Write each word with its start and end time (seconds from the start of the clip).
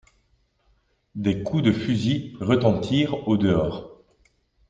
Des 1.13 1.43
coups 1.43 1.61
de 1.61 1.71
fusil 1.71 2.35
retentirent 2.39 3.27
au 3.27 3.37
dehors. 3.37 4.01